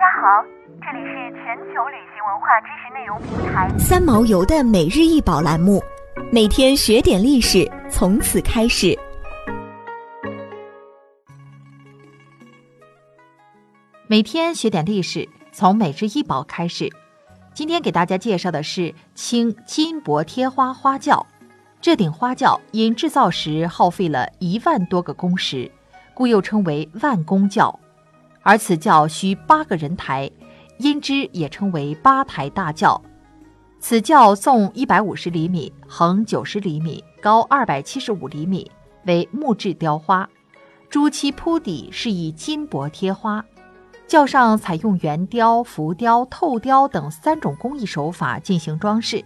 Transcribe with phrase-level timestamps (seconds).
[0.00, 0.42] 家好，
[0.80, 5.78] 这里是全球旅行文化知识内容平台三毛游的每日一宝栏目，
[6.32, 8.98] 每天学点历史，从此开始。
[14.06, 16.90] 每天学点历史，从每日一宝开始。
[17.52, 21.26] 今天给大家介绍的是清金箔贴花花轿。
[21.78, 25.70] 这顶花轿因制造时耗费了一万多个工时，
[26.14, 27.78] 故又称为万工轿。
[28.42, 30.30] 而此轿需八个人抬，
[30.78, 33.00] 因之也称为八抬大轿。
[33.78, 38.70] 此轿纵一百五十厘米，横九十厘米，高二百七十五厘米，
[39.04, 40.28] 为木质雕花，
[40.88, 43.44] 朱漆铺底是以金箔贴花。
[44.06, 49.24] 轿上采用圆雕、浮雕、透雕等三种工艺手法进行装饰。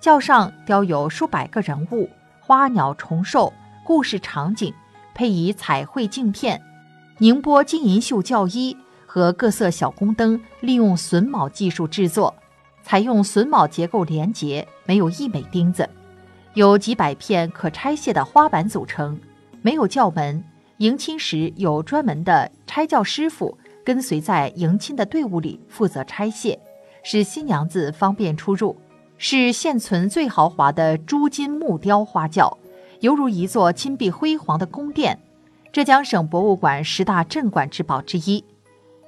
[0.00, 2.08] 轿上雕有数百个人物、
[2.40, 3.52] 花鸟虫兽、
[3.84, 4.72] 故事场景，
[5.14, 6.62] 配以彩绘镜片。
[7.22, 8.76] 宁波金银绣轿衣
[9.06, 12.34] 和各色小宫灯，利用榫卯技术制作，
[12.82, 15.88] 采用榫卯结构连结，没有一枚钉子，
[16.54, 19.16] 由几百片可拆卸的花板组成，
[19.60, 20.42] 没有轿门。
[20.78, 26.58] 迎亲时有专门的拆轿师傅跟随在迎亲的队伍里负责拆卸，
[27.04, 28.76] 使新娘子方便出入。
[29.16, 32.58] 是现存最豪华的朱金木雕花轿，
[32.98, 35.16] 犹如一座金碧辉煌的宫殿。
[35.72, 38.44] 浙江省博物馆十大镇馆之宝之一，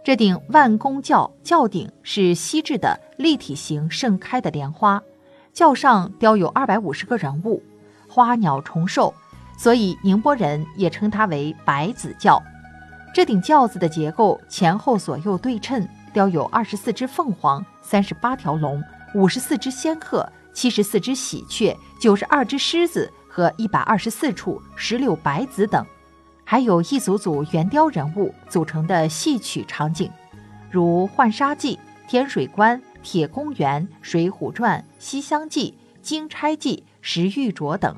[0.03, 5.03] 这顶万工轿轿顶是西制的立体型盛开的莲花，
[5.53, 7.63] 轿上雕有二百五十个人物，
[8.09, 9.13] 花鸟虫兽，
[9.59, 12.43] 所以宁波人也称它为百子轿。
[13.13, 18.83] 这顶轿子的结构前后左右对称，雕有二十四只凤凰，三十八条龙，
[19.15, 25.85] 五十四只仙鹤，七十四只喜鹊，九十二只狮子和一百二十四处石榴白子等。
[26.45, 30.11] 还有一组组圆雕人物组成的戏曲场景，
[30.71, 31.77] 如《浣纱记》
[32.11, 37.97] 《天水关》《铁公园》《水浒传》《西厢记》《金钗记》《石玉镯》等。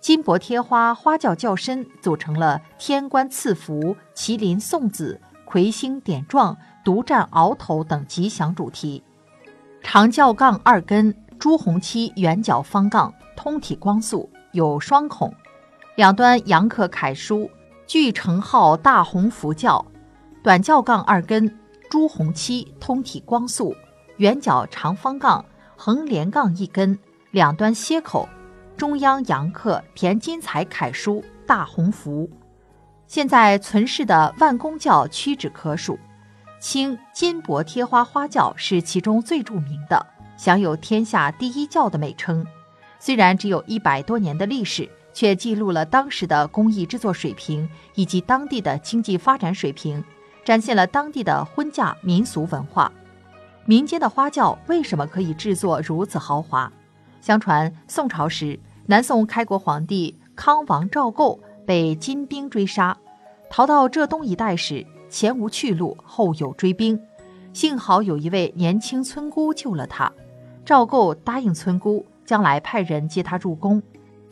[0.00, 9.02] 金箔贴花花轿轿身组成了天官赐福、麒麟送子、魁星点状、独占鳌头等吉祥主题。
[9.80, 15.32] 长轿杠二根，朱红漆圆角方杠，通体光素，有双孔，
[15.96, 17.48] 两端阳刻楷书。
[17.92, 19.84] 巨成号大红福轿，
[20.42, 21.58] 短轿杠二根，
[21.90, 23.76] 朱红漆，通体光素，
[24.16, 25.44] 圆角长方杠，
[25.76, 26.98] 横连杠一根，
[27.32, 28.26] 两端楔口，
[28.78, 32.30] 中央阳刻填金彩楷书“大红福”。
[33.06, 35.98] 现在存世的万工教屈指可数，
[36.58, 40.06] 清金箔贴花花轿是其中最著名的，
[40.38, 42.46] 享有“天下第一教”的美称。
[42.98, 44.88] 虽然只有一百多年的历史。
[45.12, 50.02] 却记录了当时的工艺制作水平以及当地的经济发展水平，
[50.44, 52.90] 展现了当地的婚嫁民俗文化。
[53.64, 56.72] 民间的花轿为什么可以制作如此豪华？
[57.20, 62.96] 相传宋朝时，南宋开国皇帝康王赵构被金兵追杀，
[63.48, 67.00] 逃到浙东一带时，前无去路，后有追兵，
[67.52, 70.10] 幸好有一位年轻村姑救了他。
[70.64, 73.80] 赵构答应村姑，将来派人接他入宫。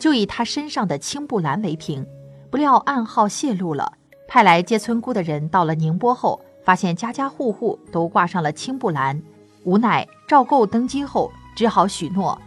[0.00, 2.04] 就以他身上的青布兰为凭，
[2.50, 3.92] 不料暗号泄露了。
[4.26, 9.22] 派来接村姑的人到了宁波后，发现家家户户都挂上了青布兰。
[9.64, 12.40] 无奈赵构登基后，只好许诺，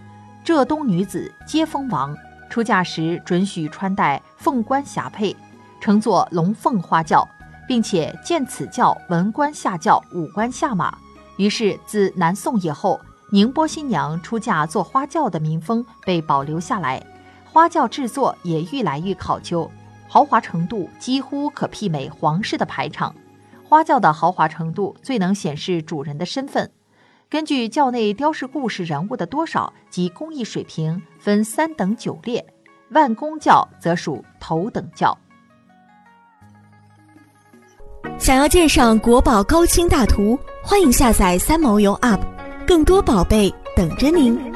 [0.44, 2.18] 浙东女子皆封王，
[2.50, 5.36] 出嫁时准许穿戴凤冠霞帔，
[5.80, 7.28] 乘坐龙凤花轿，
[7.68, 10.98] 并且见此轿文官下轿，武官下马。
[11.38, 13.00] 于是自南宋以后，
[13.32, 17.00] 宁波新娘出嫁坐花轿的民风被保留下来。
[17.54, 19.70] 花轿制作也愈来愈考究，
[20.08, 23.16] 豪华程度几乎可媲美皇室的排场。
[23.64, 26.72] 花轿的豪华程度最能显示主人的身份。
[27.30, 32.44] 根据轿内雕饰故事人物的多少及工艺水平，分三等九列。
[32.90, 35.16] 万工轿则属头等轿。
[38.18, 42.22] 想要鉴赏国宝高清大图，欢迎下载三毛游 App，
[42.66, 44.53] 更多宝贝等着您。